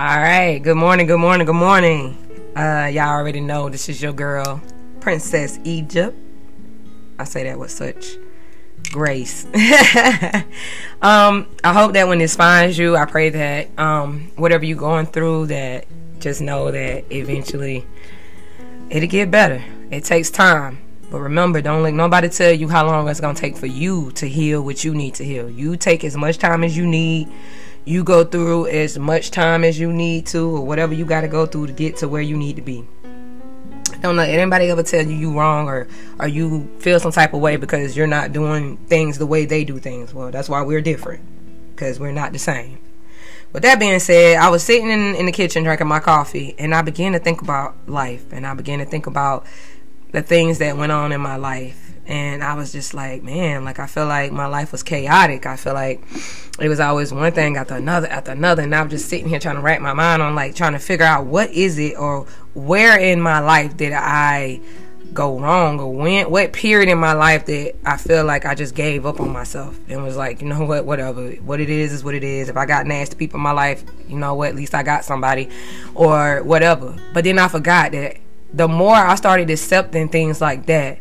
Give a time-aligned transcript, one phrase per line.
[0.00, 0.58] All right.
[0.58, 1.06] Good morning.
[1.06, 1.44] Good morning.
[1.44, 2.16] Good morning.
[2.56, 4.62] Uh, y'all already know this is your girl,
[4.98, 6.16] Princess Egypt.
[7.18, 8.16] I say that with such
[8.92, 9.44] grace.
[11.02, 15.04] um, I hope that when this finds you, I pray that um, whatever you're going
[15.04, 15.84] through, that
[16.18, 17.84] just know that eventually
[18.88, 19.62] it'll get better.
[19.90, 20.78] It takes time.
[21.10, 24.26] But remember, don't let nobody tell you how long it's gonna take for you to
[24.26, 25.50] heal what you need to heal.
[25.50, 27.28] You take as much time as you need.
[27.84, 31.28] You go through as much time as you need to, or whatever you got to
[31.28, 32.86] go through to get to where you need to be.
[34.02, 35.86] Don't let anybody ever tell you you wrong or
[36.18, 39.64] or you feel some type of way because you're not doing things the way they
[39.64, 40.14] do things.
[40.14, 41.22] Well, that's why we're different
[41.74, 42.78] because we're not the same.
[43.52, 46.74] With that being said, I was sitting in, in the kitchen drinking my coffee and
[46.74, 49.44] I began to think about life and I began to think about
[50.12, 53.78] the things that went on in my life and I was just like, man, like
[53.78, 55.46] I feel like my life was chaotic.
[55.46, 56.02] I feel like
[56.58, 59.54] it was always one thing after another after another, and I'm just sitting here trying
[59.54, 62.98] to wrap my mind on like trying to figure out what is it or where
[62.98, 64.60] in my life did I
[65.14, 68.74] go wrong or when what period in my life that I feel like I just
[68.74, 71.30] gave up on myself and was like, you know what, whatever.
[71.30, 72.48] What it is is what it is.
[72.48, 75.04] If I got nasty people in my life, you know what, at least I got
[75.04, 75.48] somebody
[75.94, 76.96] or whatever.
[77.14, 78.16] But then I forgot that
[78.52, 80.98] the more I started accepting things like that,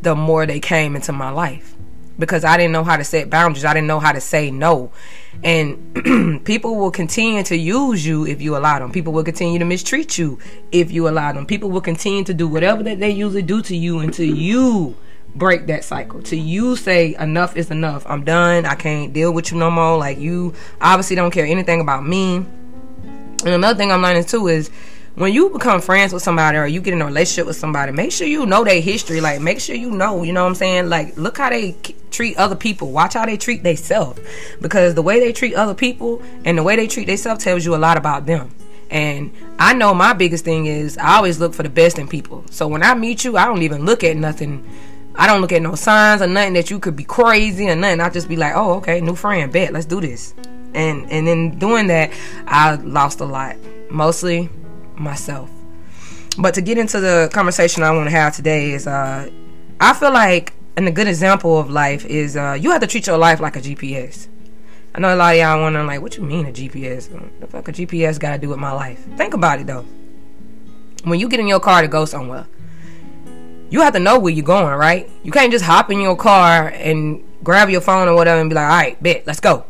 [0.00, 1.74] the more they came into my life
[2.18, 3.64] because I didn't know how to set boundaries.
[3.64, 4.92] I didn't know how to say no.
[5.42, 8.92] And people will continue to use you if you allow them.
[8.92, 10.38] People will continue to mistreat you
[10.70, 11.46] if you allow them.
[11.46, 14.96] People will continue to do whatever that they usually do to you until you
[15.34, 16.22] break that cycle.
[16.22, 18.04] Till you say enough is enough.
[18.06, 18.66] I'm done.
[18.66, 19.96] I can't deal with you no more.
[19.98, 22.36] Like you obviously don't care anything about me.
[22.36, 24.70] And another thing I'm learning too is
[25.14, 28.12] when you become friends with somebody or you get in a relationship with somebody, make
[28.12, 29.20] sure you know their history.
[29.20, 30.88] Like, make sure you know, you know what I'm saying?
[30.88, 31.76] Like, look how they
[32.10, 32.92] treat other people.
[32.92, 34.20] Watch how they treat themselves.
[34.60, 37.74] Because the way they treat other people and the way they treat themselves tells you
[37.74, 38.54] a lot about them.
[38.90, 42.44] And I know my biggest thing is I always look for the best in people.
[42.50, 44.66] So when I meet you, I don't even look at nothing.
[45.14, 48.00] I don't look at no signs or nothing that you could be crazy or nothing.
[48.00, 50.34] I just be like, oh, okay, new friend, bet, let's do this.
[50.74, 52.12] And and in doing that,
[52.46, 53.56] I lost a lot.
[53.90, 54.48] Mostly
[55.02, 55.50] myself.
[56.38, 59.30] But to get into the conversation I want to have today is uh,
[59.80, 63.06] I feel like and a good example of life is uh, you have to treat
[63.06, 64.28] your life like a GPS.
[64.94, 67.10] I know a lot of y'all wondering like, what you mean a GPS?
[67.10, 69.04] What the fuck a GPS got to do with my life?
[69.16, 69.84] Think about it though.
[71.04, 72.46] When you get in your car to go somewhere,
[73.70, 75.10] you have to know where you're going, right?
[75.22, 78.54] You can't just hop in your car and grab your phone or whatever and be
[78.54, 79.64] like, all right, bet, let's go.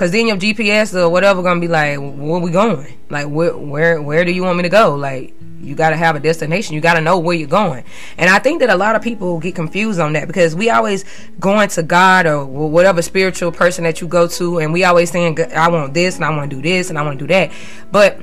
[0.00, 2.96] Cause then your GPS or whatever gonna be like, where we going?
[3.10, 4.94] Like where where where do you want me to go?
[4.94, 6.74] Like you got to have a destination.
[6.74, 7.84] You got to know where you're going.
[8.16, 11.04] And I think that a lot of people get confused on that because we always
[11.38, 15.38] going to God or whatever spiritual person that you go to, and we always saying,
[15.54, 17.52] "I want this and I want to do this and I want to do that."
[17.92, 18.22] But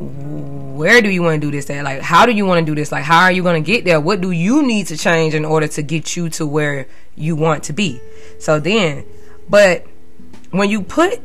[0.00, 1.84] where do you want to do this at?
[1.84, 2.90] Like, how do you want to do this?
[2.90, 4.00] Like, how are you going to get there?
[4.00, 7.62] What do you need to change in order to get you to where you want
[7.64, 8.00] to be?
[8.40, 9.04] So then,
[9.48, 9.86] but
[10.50, 11.20] when you put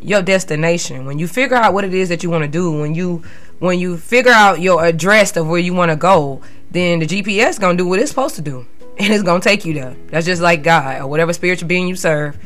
[0.00, 2.94] your destination, when you figure out what it is that you want to do, when
[2.94, 3.22] you
[3.58, 7.58] when you figure out your address of where you want to go, then the GPS
[7.58, 8.66] gonna do what it's supposed to do,
[8.98, 9.96] and it's gonna take you there.
[10.08, 12.38] That's just like God or whatever spiritual being you serve.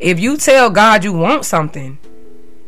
[0.00, 1.98] If you tell God you want something,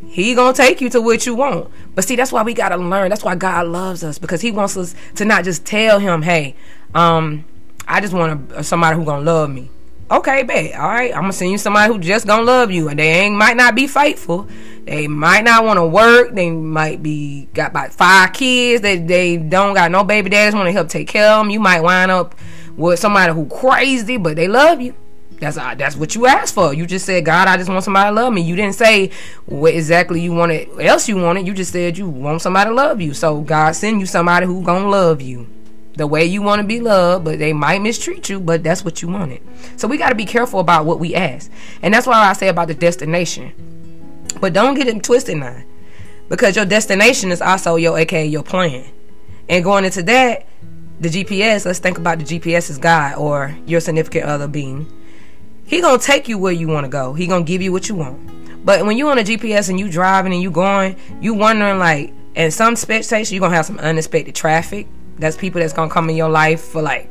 [0.06, 1.71] He gonna take you to what you want.
[1.94, 3.10] But see, that's why we gotta learn.
[3.10, 6.54] That's why God loves us because He wants us to not just tell Him, "Hey,
[6.94, 7.44] um,
[7.88, 9.71] I just want a, somebody who gonna love me."
[10.10, 10.75] Okay, bet.
[10.75, 13.37] All right, I'm gonna send you somebody who just gonna love you, and they ain't
[13.37, 14.48] might not be faithful.
[14.84, 16.34] They might not want to work.
[16.34, 18.82] They might be got about five kids.
[18.82, 21.50] That they, they don't got no baby daddies want to help take care of them.
[21.50, 22.34] You might wind up
[22.76, 24.94] with somebody who crazy, but they love you.
[25.38, 26.75] That's uh, that's what you asked for.
[26.75, 28.42] You just said, God, I just want somebody to love me.
[28.42, 29.10] You didn't say
[29.47, 31.47] what exactly you wanted, else you wanted.
[31.47, 33.15] You just said you want somebody to love you.
[33.15, 35.47] So God send you somebody who gonna love you
[36.00, 39.03] the way you want to be loved, but they might mistreat you, but that's what
[39.03, 39.43] you wanted.
[39.77, 41.51] So we got to be careful about what we ask.
[41.83, 43.53] And that's why I say about the destination.
[44.41, 45.63] But don't get it twisted now.
[46.30, 48.91] Because your destination is also your aka your plan.
[49.48, 50.47] And going into that,
[51.01, 54.91] the GPS, let's think about the GPS as God or your significant other being.
[55.66, 57.13] He gonna take you where you want to go.
[57.13, 58.65] He gonna give you what you want.
[58.65, 62.15] But when you on a GPS and you driving and you going, you wondering like,
[62.34, 64.86] in some spec station you're gonna have some unexpected traffic
[65.21, 67.11] that's people that's gonna come in your life for like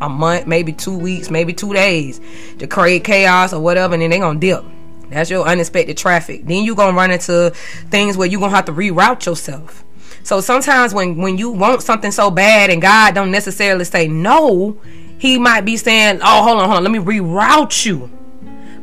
[0.00, 2.20] a month, maybe two weeks, maybe two days
[2.58, 4.64] to create chaos or whatever, and then they gonna dip.
[5.10, 6.46] That's your unexpected traffic.
[6.46, 7.52] Then you gonna run into
[7.90, 9.84] things where you gonna have to reroute yourself.
[10.22, 14.78] So sometimes when when you want something so bad and God don't necessarily say no,
[15.18, 18.10] He might be saying, "Oh, hold on, hold on, let me reroute you."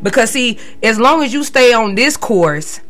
[0.02, 2.82] Because see, as long as you stay on this course,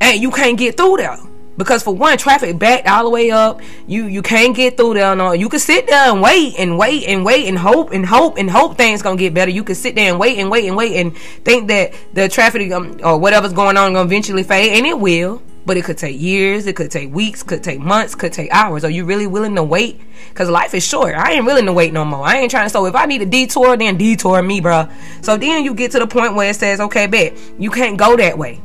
[0.00, 1.16] and you can't get through there.
[1.56, 3.60] Because for one, traffic backed all the way up.
[3.86, 5.14] You you can't get through there.
[5.14, 8.38] No, you can sit there and wait and wait and wait and hope and hope
[8.38, 9.50] and hope things gonna get better.
[9.50, 12.72] You can sit there and wait and wait and wait and think that the traffic
[12.72, 15.42] um, or whatever's going on gonna eventually fade, and it will.
[15.64, 18.84] But it could take years, it could take weeks, could take months, could take hours.
[18.84, 20.00] Are you really willing to wait?
[20.34, 21.14] Cause life is short.
[21.14, 22.26] I ain't willing to wait no more.
[22.26, 22.70] I ain't trying to.
[22.70, 24.88] So if I need a detour, then detour me, bro.
[25.20, 28.16] So then you get to the point where it says, okay, bet you can't go
[28.16, 28.60] that way.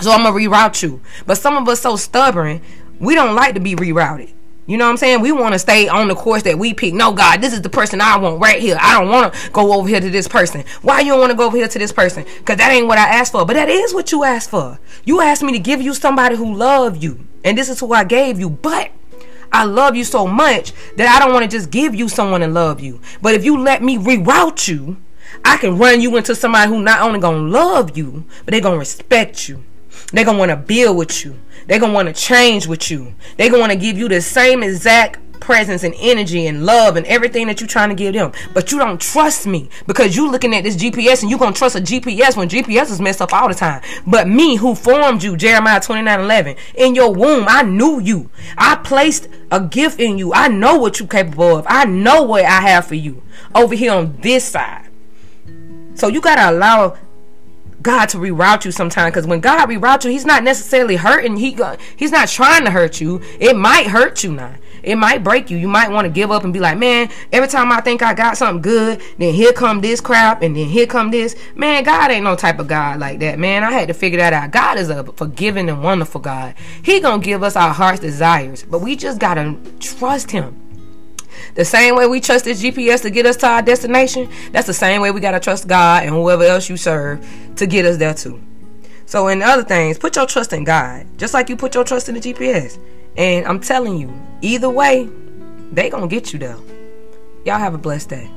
[0.00, 1.00] So I'm gonna reroute you.
[1.26, 2.60] But some of us so stubborn,
[3.00, 4.32] we don't like to be rerouted.
[4.68, 5.22] You know what I'm saying?
[5.22, 6.92] We want to stay on the course that we pick.
[6.92, 8.76] No, God, this is the person I want right here.
[8.78, 10.62] I don't want to go over here to this person.
[10.82, 12.26] Why you don't want to go over here to this person?
[12.36, 13.46] Because that ain't what I asked for.
[13.46, 14.78] But that is what you asked for.
[15.06, 17.26] You asked me to give you somebody who love you.
[17.44, 18.50] And this is who I gave you.
[18.50, 18.90] But
[19.50, 22.46] I love you so much that I don't want to just give you someone to
[22.48, 23.00] love you.
[23.22, 24.98] But if you let me reroute you,
[25.46, 28.76] I can run you into somebody who not only gonna love you, but they gonna
[28.76, 29.64] respect you.
[30.12, 31.38] They're gonna want to build with you.
[31.66, 33.14] They're gonna want to change with you.
[33.36, 37.06] They're gonna want to give you the same exact presence and energy and love and
[37.06, 38.32] everything that you're trying to give them.
[38.54, 41.76] But you don't trust me because you're looking at this GPS and you gonna trust
[41.76, 43.82] a GPS when GPS is messed up all the time.
[44.06, 48.30] But me who formed you, Jeremiah 29 11, in your womb, I knew you.
[48.56, 50.32] I placed a gift in you.
[50.32, 51.66] I know what you're capable of.
[51.68, 53.22] I know what I have for you
[53.54, 54.88] over here on this side.
[55.94, 56.96] So you gotta allow
[57.82, 61.36] God to reroute you sometime because when God reroutes you, He's not necessarily hurting.
[61.36, 61.56] He
[61.96, 63.20] He's not trying to hurt you.
[63.38, 64.54] It might hurt you now.
[64.82, 65.56] It might break you.
[65.56, 68.14] You might want to give up and be like, man, every time I think I
[68.14, 71.36] got something good, then here come this crap, and then here come this.
[71.54, 73.64] Man, God ain't no type of God like that, man.
[73.64, 74.50] I had to figure that out.
[74.50, 76.54] God is a forgiving and wonderful God.
[76.82, 80.67] He gonna give us our heart's desires, but we just gotta trust Him.
[81.54, 84.74] The same way we trust this GPS to get us to our destination, that's the
[84.74, 87.26] same way we got to trust God and whoever else you serve
[87.56, 88.40] to get us there too.
[89.06, 92.08] So, in other things, put your trust in God, just like you put your trust
[92.08, 92.78] in the GPS.
[93.16, 94.12] And I'm telling you,
[94.42, 95.08] either way,
[95.72, 96.56] they gonna get you there.
[97.44, 98.30] Y'all have a blessed day.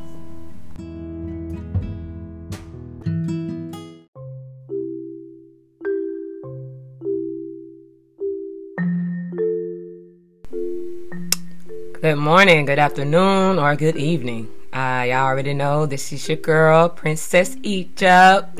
[12.01, 14.48] Good morning, good afternoon, or good evening.
[14.74, 18.59] Uh, y'all already know this is your girl, Princess Egypt.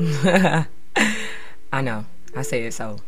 [1.72, 2.04] I know,
[2.36, 2.98] I say it so,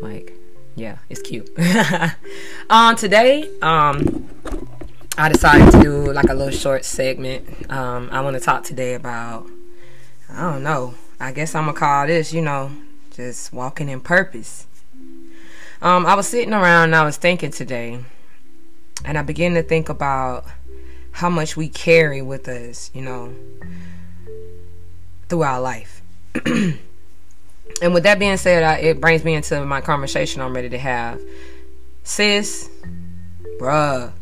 [0.00, 0.32] like,
[0.74, 1.48] yeah, it's cute.
[2.70, 4.28] um, today, um,
[5.16, 7.70] I decided to do like a little short segment.
[7.70, 9.48] Um, I want to talk today about,
[10.28, 12.72] I don't know, I guess I'm gonna call this, you know,
[13.12, 14.66] just walking in purpose.
[15.80, 18.00] Um, I was sitting around and I was thinking today
[19.04, 20.44] and I begin to think about
[21.12, 23.34] how much we carry with us, you know,
[25.28, 26.02] throughout life.
[26.46, 30.78] and with that being said, I, it brings me into my conversation I'm ready to
[30.78, 31.20] have.
[32.02, 32.68] Sis,
[33.60, 34.12] bruh,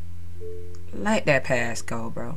[0.94, 2.36] let that past go, bro.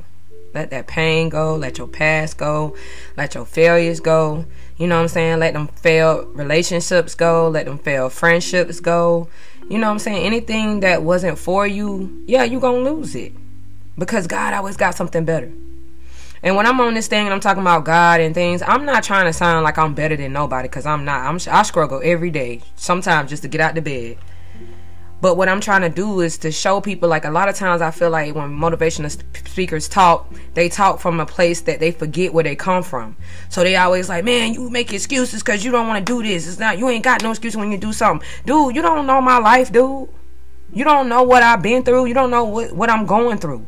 [0.53, 1.55] Let that pain go.
[1.57, 2.77] Let your past go.
[3.17, 4.45] Let your failures go.
[4.77, 5.39] You know what I'm saying?
[5.39, 7.49] Let them fail relationships go.
[7.49, 9.27] Let them fail friendships go.
[9.69, 10.25] You know what I'm saying?
[10.25, 13.33] Anything that wasn't for you, yeah, you going to lose it.
[13.97, 15.51] Because God always got something better.
[16.43, 19.03] And when I'm on this thing and I'm talking about God and things, I'm not
[19.03, 21.21] trying to sound like I'm better than nobody because I'm not.
[21.25, 24.17] I'm, I struggle every day, sometimes just to get out the bed.
[25.25, 27.81] But what I'm trying to do is to show people, like a lot of times
[27.81, 29.09] I feel like when motivational
[29.47, 33.17] speakers talk, they talk from a place that they forget where they come from.
[33.49, 36.47] So they always like, man, you make excuses because you don't want to do this.
[36.47, 38.23] It's not, you ain't got no excuse when you do something.
[38.45, 40.09] Dude, you don't know my life, dude.
[40.71, 42.05] You don't know what I've been through.
[42.05, 43.67] You don't know what, what I'm going through.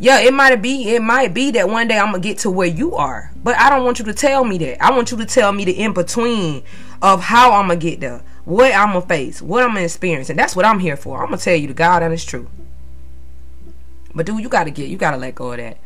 [0.00, 2.66] Yeah, it might be it might be that one day I'm gonna get to where
[2.66, 3.30] you are.
[3.36, 4.82] But I don't want you to tell me that.
[4.82, 6.64] I want you to tell me the in between
[7.00, 10.38] of how I'm gonna get there what I'm gonna face, what I'm gonna experience, and
[10.38, 11.18] that's what I'm here for.
[11.20, 12.48] I'm gonna tell you the God and it's true.
[14.14, 15.78] But dude, you gotta get, you gotta let go of that.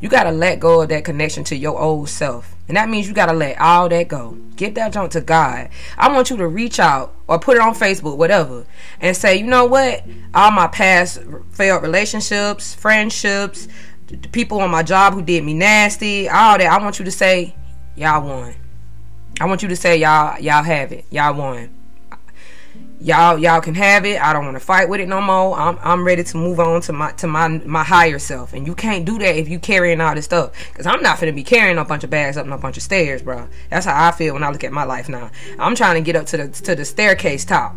[0.00, 3.14] You gotta let go of that connection to your old self, and that means you
[3.14, 4.36] gotta let all that go.
[4.56, 5.68] Give that junk to God.
[5.96, 8.66] I want you to reach out or put it on Facebook, whatever,
[9.00, 10.04] and say, you know what?
[10.34, 13.66] All my past failed relationships, friendships,
[14.06, 16.70] the people on my job who did me nasty, all that.
[16.70, 17.56] I want you to say,
[17.96, 18.54] y'all won.
[19.40, 21.06] I want you to say, y'all, y'all have it.
[21.10, 21.70] Y'all won
[23.02, 24.20] y'all y'all can have it.
[24.20, 25.58] I don't want to fight with it no more.
[25.58, 28.52] I'm i'm ready to move on to my to my my higher self.
[28.52, 30.52] And you can't do that if you carrying all this stuff.
[30.70, 32.82] Because i'm not gonna be carrying a bunch of bags up and a bunch of
[32.82, 35.30] stairs bro that's how i feel when i look at my life now.
[35.58, 37.76] I'm trying to get up to the to the staircase top.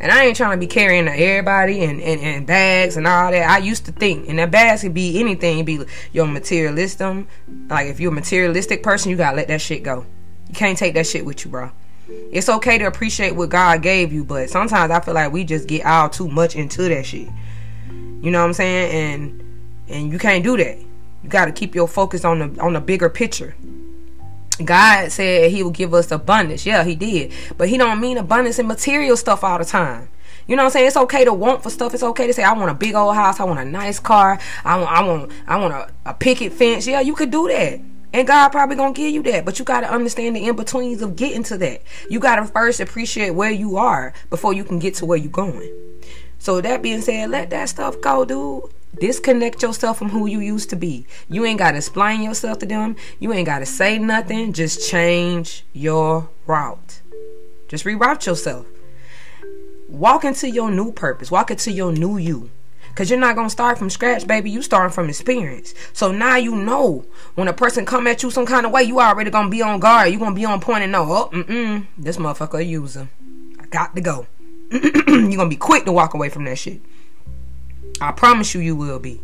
[0.00, 3.48] And i ain't trying to be carrying everybody and, and, and bags and all that.
[3.48, 5.64] I used to think and that bags could be anything.
[5.64, 7.28] Be your materialism.
[7.68, 10.06] like if you're a materialistic person you gotta let that shit go.
[10.48, 11.70] You can't take that shit with you bro
[12.08, 15.66] It's okay to appreciate what God gave you, but sometimes I feel like we just
[15.66, 17.28] get all too much into that shit.
[17.88, 18.92] You know what I'm saying?
[18.92, 19.42] And
[19.88, 20.78] and you can't do that.
[21.22, 23.56] You got to keep your focus on the on the bigger picture.
[24.64, 26.64] God said he will give us abundance.
[26.64, 27.32] Yeah, he did.
[27.58, 30.08] But he don't mean abundance in material stuff all the time.
[30.46, 30.86] You know what I'm saying?
[30.86, 31.92] It's okay to want for stuff.
[31.92, 33.40] It's okay to say I want a big old house.
[33.40, 34.38] I want a nice car.
[34.64, 36.86] I want I want I want a, a picket fence.
[36.86, 37.80] Yeah, you could do that.
[38.16, 41.16] And God probably gonna give you that, but you gotta understand the in betweens of
[41.16, 41.82] getting to that.
[42.08, 45.70] You gotta first appreciate where you are before you can get to where you're going.
[46.38, 48.72] So that being said, let that stuff go, dude.
[48.98, 51.04] Disconnect yourself from who you used to be.
[51.28, 52.96] You ain't gotta explain yourself to them.
[53.18, 54.54] You ain't gotta say nothing.
[54.54, 57.02] Just change your route.
[57.68, 58.66] Just reroute yourself.
[59.90, 61.30] Walk into your new purpose.
[61.30, 62.50] Walk into your new you.
[62.96, 64.50] Cause you're not gonna start from scratch, baby.
[64.50, 65.74] You starting from experience.
[65.92, 69.00] So now you know when a person come at you some kind of way, you
[69.00, 70.10] already gonna be on guard.
[70.10, 73.06] You gonna be on point and know, oh, mm-mm, this motherfucker a user.
[73.60, 74.26] I got to go.
[74.70, 74.80] you're
[75.36, 76.80] gonna be quick to walk away from that shit.
[78.00, 79.20] I promise you, you will be.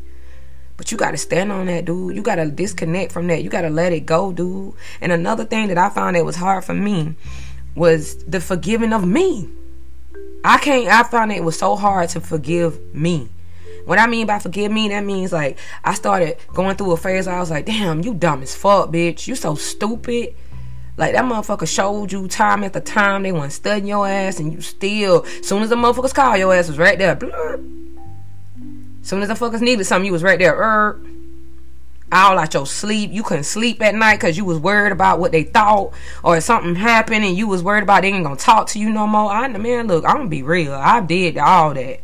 [0.76, 2.14] But you gotta stand on that, dude.
[2.14, 3.42] You gotta disconnect from that.
[3.42, 4.74] You gotta let it go, dude.
[5.00, 7.16] And another thing that I found that was hard for me
[7.74, 9.48] was the forgiving of me.
[10.44, 10.88] I can't.
[10.88, 13.30] I found it was so hard to forgive me.
[13.84, 17.26] What I mean by forgive me, that means like I started going through a phase
[17.26, 19.26] I was like, damn, you dumb as fuck, bitch.
[19.26, 20.34] You so stupid.
[20.96, 24.60] Like that motherfucker showed you time after time they weren't studying your ass and you
[24.60, 27.18] still soon as the motherfuckers call your ass was right there.
[29.02, 30.54] Soon as the fuckers needed something, you was right there.
[30.54, 31.00] Er,
[32.12, 33.10] all out your sleep.
[33.10, 36.74] You couldn't sleep at night because you was worried about what they thought or something
[36.74, 39.30] happened and you was worried about they ain't gonna talk to you no more.
[39.32, 40.74] I man, look, I'm gonna be real.
[40.74, 42.00] I did all that.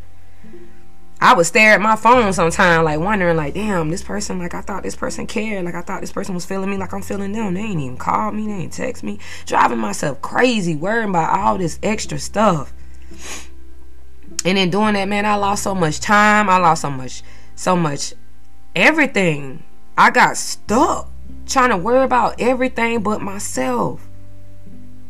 [1.21, 4.61] I would stare at my phone sometime, like wondering, like, damn, this person, like, I
[4.61, 7.33] thought this person cared, like, I thought this person was feeling me, like I'm feeling
[7.33, 7.53] them.
[7.55, 11.57] They ain't even called me, they ain't text me, driving myself crazy, worrying about all
[11.57, 12.73] this extra stuff.
[14.45, 16.49] And in doing that, man, I lost so much time.
[16.49, 17.23] I lost so much,
[17.55, 18.13] so much,
[18.75, 19.63] everything.
[19.97, 21.11] I got stuck
[21.45, 24.07] trying to worry about everything but myself.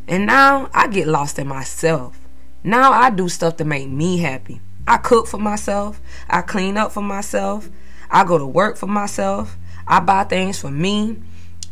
[0.08, 2.18] And now I get lost in myself.
[2.64, 4.60] Now I do stuff to make me happy.
[4.86, 6.00] I cook for myself.
[6.28, 7.68] I clean up for myself.
[8.10, 9.56] I go to work for myself.
[9.86, 11.18] I buy things for me.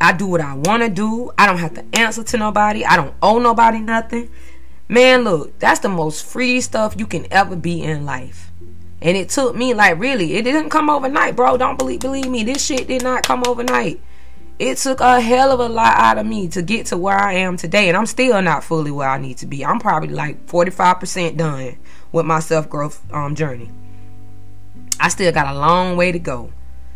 [0.00, 1.32] I do what I want to do.
[1.36, 2.84] I don't have to answer to nobody.
[2.84, 4.30] I don't owe nobody nothing.
[4.88, 8.50] Man, look, that's the most free stuff you can ever be in life.
[9.02, 11.56] And it took me like really, it didn't come overnight, bro.
[11.56, 12.44] Don't believe believe me.
[12.44, 14.00] This shit did not come overnight.
[14.58, 17.34] It took a hell of a lot out of me to get to where I
[17.34, 19.64] am today, and I'm still not fully where I need to be.
[19.64, 21.76] I'm probably like 45% done
[22.12, 23.70] with my self growth um, journey.
[25.00, 26.52] I still got a long way to go.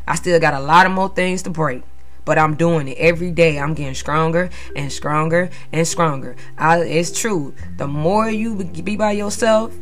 [0.06, 1.82] I still got a lot of more things to break.
[2.24, 3.58] But I'm doing it every day.
[3.58, 6.36] I'm getting stronger and stronger and stronger.
[6.56, 7.54] I, it's true.
[7.76, 9.74] The more you be by yourself,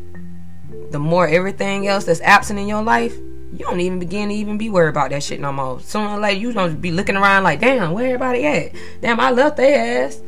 [0.90, 3.14] the more everything else that's absent in your life,
[3.52, 5.80] you don't even begin to even be worried about that shit no more.
[5.80, 8.72] Sooner or later, you gonna be looking around like, damn, where everybody at?
[9.02, 10.20] Damn, I left their ass.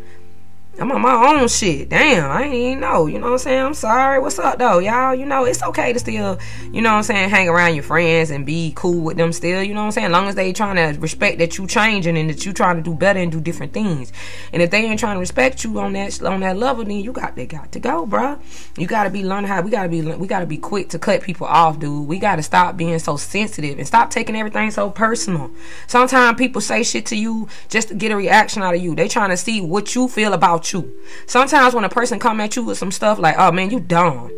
[0.79, 1.91] I'm on my own shit.
[1.91, 3.05] Damn, I ain't even know.
[3.07, 3.63] You know what I'm saying?
[3.63, 4.19] I'm sorry.
[4.19, 5.15] What's up though, y'all?
[5.15, 6.39] You know, it's okay to still,
[6.73, 9.63] you know what I'm saying, hang around your friends and be cool with them still.
[9.63, 10.07] You know what I'm saying?
[10.07, 12.83] As long as they trying to respect that you changing and that you trying to
[12.83, 14.15] do better and do different things.
[14.55, 17.13] And if they ain't trying to respect you on that on that level, then you
[17.13, 18.39] got they got to go, bro.
[18.79, 21.47] You gotta be learning how we gotta be we gotta be quick to cut people
[21.47, 22.09] off, dude.
[22.09, 25.51] We gotta stop being so sensitive and stop taking everything so personal.
[25.87, 28.95] Sometimes people say shit to you just to get a reaction out of you.
[28.95, 30.93] They trying to see what you feel about you.
[31.27, 34.31] Sometimes when a person come at you with some stuff like, "Oh man, you dumb,"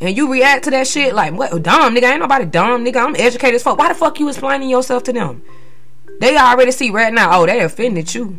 [0.00, 2.10] and you react to that shit like, "What dumb nigga?
[2.10, 3.04] Ain't nobody dumb nigga.
[3.04, 3.78] I'm educated as fuck.
[3.78, 5.42] Why the fuck you explaining yourself to them?
[6.20, 7.38] They already see right now.
[7.38, 8.38] Oh, they offended you.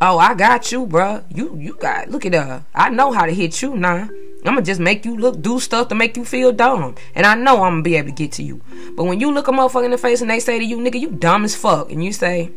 [0.00, 1.24] Oh, I got you, bruh.
[1.34, 2.64] You you got look at her.
[2.74, 4.08] I know how to hit you now.
[4.44, 6.94] I'm gonna just make you look do stuff to make you feel dumb.
[7.14, 8.62] And I know I'm gonna be able to get to you.
[8.96, 11.00] But when you look a motherfucker in the face and they say to you, nigga,
[11.00, 12.50] you dumb as fuck, and you say,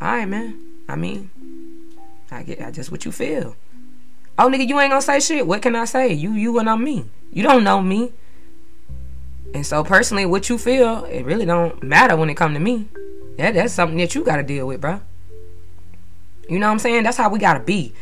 [0.00, 1.30] Alright man, I mean,
[2.34, 3.56] I get I just what you feel.
[4.36, 5.46] Oh, nigga, you ain't gonna say shit.
[5.46, 6.12] What can I say?
[6.12, 7.04] You, you, and I'm me.
[7.32, 8.12] You don't know me.
[9.54, 12.88] And so, personally, what you feel, it really don't matter when it come to me.
[13.38, 15.00] That that's something that you gotta deal with, bro.
[16.48, 17.04] You know what I'm saying?
[17.04, 17.92] That's how we gotta be.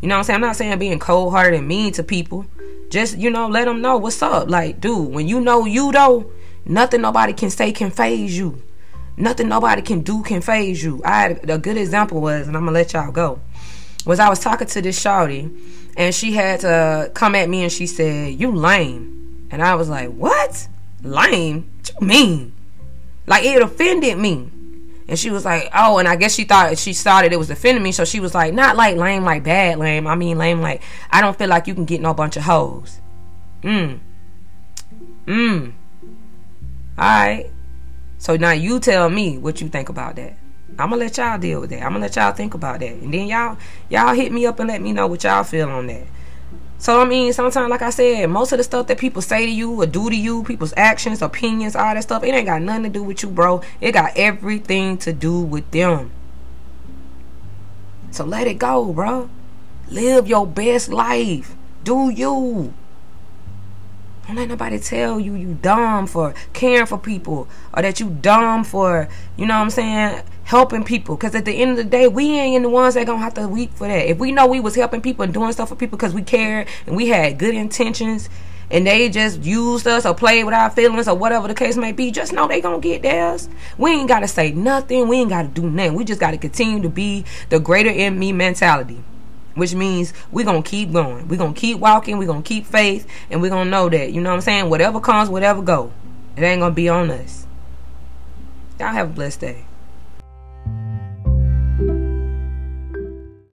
[0.00, 0.34] You know what I'm saying?
[0.36, 2.46] I'm not saying being cold hearted and mean to people.
[2.90, 4.48] Just you know, let them know what's up.
[4.48, 6.30] Like, dude, when you know you though,
[6.64, 8.62] nothing nobody can say can phase you.
[9.16, 11.02] Nothing nobody can do can phase you.
[11.04, 13.40] I had a good example was, and I'm gonna let y'all go.
[14.04, 15.50] Was I was talking to this shawty
[15.96, 19.88] and she had to come at me and she said, "You lame," and I was
[19.88, 20.68] like, "What?
[21.02, 21.70] Lame?
[21.78, 22.52] What you mean?"
[23.26, 24.50] Like it offended me.
[25.08, 27.82] And she was like, oh, and I guess she thought she started it was offending
[27.82, 27.92] me.
[27.92, 30.06] So she was like, not like lame, like bad lame.
[30.06, 33.00] I mean lame, like I don't feel like you can get no bunch of hoes.
[33.62, 34.00] Mm.
[35.26, 35.72] Mm.
[36.98, 37.50] All right.
[38.18, 40.36] So now you tell me what you think about that.
[40.78, 41.82] I'm gonna let y'all deal with that.
[41.82, 44.68] I'm gonna let y'all think about that, and then y'all y'all hit me up and
[44.68, 46.06] let me know what y'all feel on that.
[46.78, 49.52] So I mean, sometimes, like I said, most of the stuff that people say to
[49.52, 52.82] you or do to you, people's actions, opinions, all that stuff, it ain't got nothing
[52.84, 53.62] to do with you, bro.
[53.80, 56.10] It got everything to do with them.
[58.10, 59.30] So let it go, bro.
[59.88, 61.54] Live your best life.
[61.84, 62.74] Do you.
[64.26, 68.64] Don't let nobody tell you you dumb for caring for people or that you dumb
[68.64, 71.16] for, you know what I'm saying, helping people.
[71.16, 73.32] Because at the end of the day, we ain't in the ones that gonna have
[73.34, 74.10] to weep for that.
[74.10, 76.68] If we know we was helping people and doing stuff for people because we cared
[76.86, 78.28] and we had good intentions
[78.70, 81.90] and they just used us or played with our feelings or whatever the case may
[81.90, 83.48] be, just know they gonna get theirs.
[83.78, 85.08] We ain't gotta say nothing.
[85.08, 85.94] We ain't gotta do nothing.
[85.94, 89.02] We just gotta continue to be the greater in me mentality
[89.54, 93.42] which means we're gonna keep going we're gonna keep walking we're gonna keep faith and
[93.42, 95.92] we're gonna know that you know what i'm saying whatever comes whatever go
[96.38, 97.46] it ain't gonna be on us
[98.80, 99.66] y'all have a blessed day